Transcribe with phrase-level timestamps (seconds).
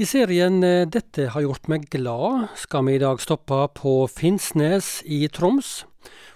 [0.00, 5.02] I serien eh, Dette har gjort meg glad skal vi i dag stoppe på Finnsnes
[5.04, 5.82] i Troms,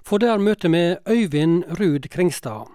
[0.05, 2.69] for der møter vi Øyvind Ruud Kringstad.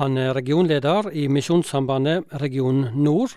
[0.00, 3.34] Han er regionleder i Misjonssambandet Region Nord,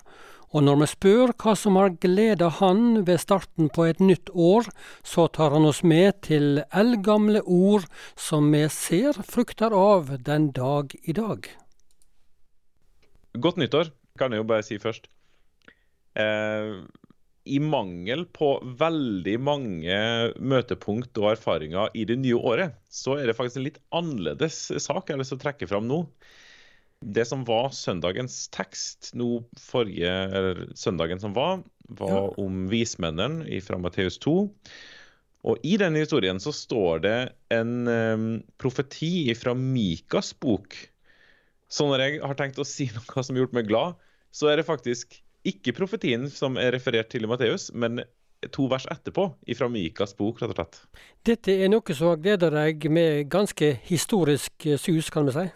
[0.56, 4.72] og når vi spør hva som har gleda han ved starten på et nytt år,
[5.04, 10.96] så tar han oss med til eldgamle ord som vi ser frukter av den dag
[11.04, 11.52] i dag.
[13.36, 15.12] Godt nyttår, kan jeg jo bare si først.
[16.18, 16.72] Eh,
[17.48, 20.00] I mangel på veldig mange
[20.42, 25.08] møtepunkt og erfaringer i det nye året, så er det faktisk en litt annerledes sak
[25.08, 26.02] jeg har lyst til å trekke fram nå.
[26.98, 32.30] Det som var søndagens tekst nå forrige, eller søndagen som var, var ja.
[32.42, 34.38] om vismennene fra Matteus 2.
[35.48, 37.18] Og I denne historien så står det
[37.54, 38.28] en um,
[38.60, 40.76] profeti fra Mikas bok.
[41.70, 44.02] Så når jeg har tenkt å si noe som har gjort meg glad,
[44.34, 48.02] så er det faktisk ikke profetien som er referert til i Matteus, men
[48.54, 50.82] to vers etterpå, fra Mikas bok, rett og slett.
[51.26, 55.48] Dette er noe som har gleda deg med ganske historisk sus, kan vi si?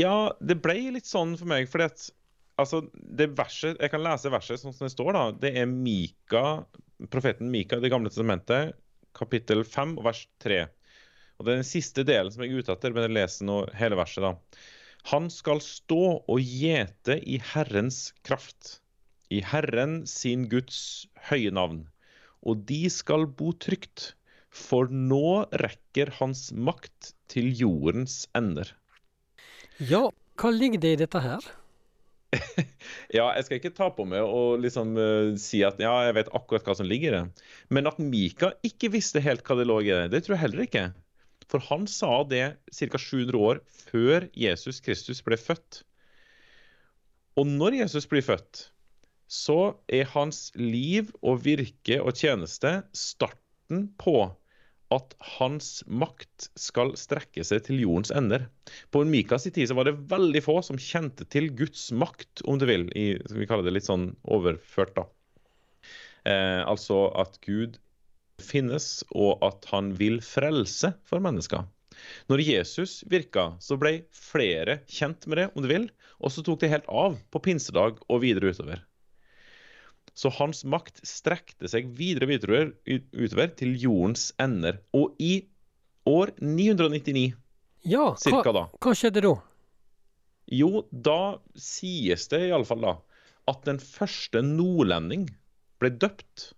[0.00, 2.06] Ja, det ble litt sånn for meg, fordi at
[2.60, 5.12] altså, det verset, Jeg kan lese verset sånn som det står.
[5.12, 6.64] da, Det er Mika,
[7.10, 8.76] profeten Mika i Det gamle testamentet,
[9.16, 10.62] kapittel 5, vers 3.
[11.38, 13.62] Og Det er den siste delen som jeg er ute etter, men jeg leser nå
[13.74, 14.22] hele verset.
[14.22, 14.34] da.
[15.08, 18.80] Han skal stå og gjete i Herrens kraft,
[19.32, 21.86] i Herren sin Guds høye navn,
[22.44, 24.14] og de skal bo trygt,
[24.50, 28.74] for nå rekker hans makt til jordens ender.
[29.78, 30.08] Ja,
[30.40, 31.46] hva ligger det i dette her?
[33.16, 36.32] ja, jeg skal ikke ta på meg og liksom uh, si at ja, jeg vet
[36.36, 37.46] akkurat hva som ligger i det.
[37.74, 40.66] Men at Mika ikke visste helt hva det lå i det, det tror jeg heller
[40.66, 40.84] ikke.
[41.50, 42.98] For han sa det ca.
[42.98, 45.82] 700 år før Jesus Kristus ble født.
[47.38, 48.68] Og når Jesus blir født,
[49.30, 54.32] så er hans liv og virke og tjeneste starten på
[54.90, 58.48] at hans makt skal strekke seg til jordens ender.
[58.90, 62.66] På Mikas tid så var det veldig få som kjente til Guds makt, om du
[62.66, 62.88] vil.
[62.98, 65.06] I, vi kaller det litt sånn overført, da.
[66.26, 67.78] Eh, altså at Gud
[68.42, 71.66] finnes, og at han vil frelse for mennesker.
[72.30, 75.88] Når Jesus virka, så ble flere kjent med det, om du vil,
[76.20, 78.84] og så tok det helt av på pinsedag og videre utover.
[80.16, 84.80] Så hans makt strekte seg videre videre utover til jordens ender.
[84.96, 85.46] Og i
[86.08, 87.30] år 999,
[87.88, 89.36] ja, cirka da Hva skjedde da?
[90.50, 92.96] Jo, da sies det iallfall da
[93.50, 95.28] at den første nordlending
[95.80, 96.50] ble døpt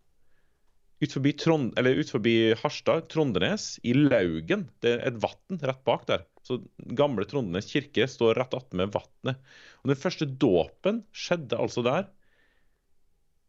[1.03, 4.69] ut forbi, Trond, ut forbi Harstad, Trondenes, i Laugen.
[4.83, 6.27] Det er et vann rett bak der.
[6.47, 6.61] Så
[6.99, 9.41] Gamle Trondenes kirke står rett attmed vannet.
[9.83, 12.07] Den første dåpen skjedde altså der.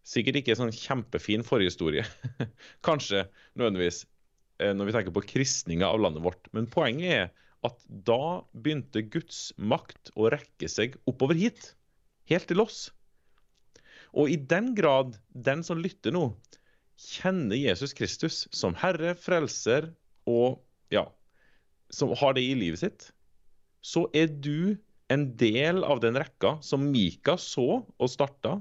[0.07, 2.03] Sikkert ikke en sånn kjempefin forhistorie,
[2.87, 3.23] kanskje
[3.55, 4.01] nødvendigvis,
[4.59, 6.49] eh, når vi tenker på kristninga av landet vårt.
[6.57, 7.29] Men poenget er
[7.63, 11.69] at da begynte Guds makt å rekke seg oppover hit.
[12.27, 12.89] Helt til oss.
[14.11, 16.27] Og i den grad den som lytter nå,
[16.99, 19.91] kjenner Jesus Kristus som Herre, Frelser
[20.29, 20.61] og
[20.93, 21.07] ja,
[21.93, 23.09] som har det i livet sitt,
[23.83, 24.75] så er du
[25.13, 28.57] en del av den rekka som Mika så og starta,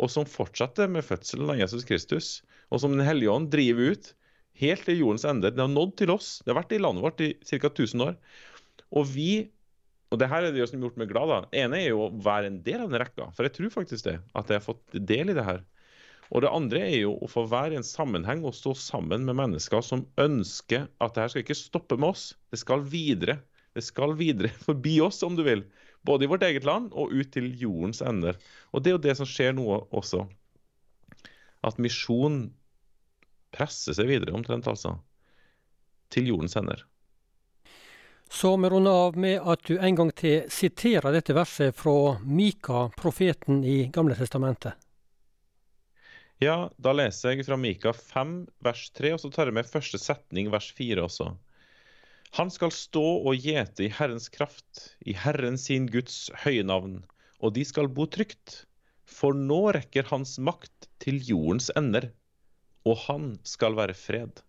[0.00, 2.40] og som fortsetter med fødselen av Jesus Kristus,
[2.72, 4.14] og som Den hellige ånd driver ut
[4.62, 5.50] helt til jordens ende.
[5.52, 6.38] Det har nådd til oss.
[6.40, 7.68] Det har vært i landet vårt i ca.
[7.68, 8.16] 1000 år.
[8.92, 9.50] Og vi
[10.12, 11.30] og det her er det som har gjort meg glad.
[11.30, 11.36] da.
[11.56, 13.30] ene er jo å være en del av den rekka.
[13.32, 14.18] For jeg tror faktisk det.
[14.36, 15.62] At jeg har fått del i det her.
[16.32, 19.36] Og det andre er jo å få være i en sammenheng og stå sammen med
[19.36, 22.30] mennesker som ønsker at det her skal ikke stoppe med oss.
[22.48, 23.42] Det skal videre.
[23.76, 25.66] Det skal videre forbi oss, om du vil.
[26.02, 28.40] Både i vårt eget land og ut til jordens ender.
[28.72, 30.24] Og det er jo det som skjer nå også.
[31.62, 32.46] At misjon
[33.52, 34.96] presser seg videre, omtrent altså.
[36.12, 36.80] Til jordens ender.
[38.32, 42.86] Så vi runder av med at du en gang til siterer dette verset fra Mika,
[42.96, 44.81] profeten i Gamle testamentet.
[46.42, 48.30] Ja, da leser jeg fra Mika 5
[48.66, 51.28] vers 3, og så tar jeg med første setning vers 4 også.
[52.38, 57.02] Han skal stå og gjete i Herrens kraft, i Herren sin Guds høye navn,
[57.38, 58.64] og de skal bo trygt.
[59.06, 62.08] For nå rekker hans makt til jordens ender,
[62.88, 64.40] og han skal være fred.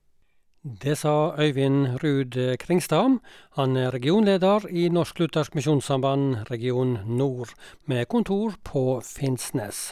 [0.63, 3.19] Det sa Øyvind Ruud Kringstad.
[3.59, 7.51] Han er regionleder i Norsk Luthersk Misjonssamband region nord,
[7.85, 9.91] med kontor på Finnsnes.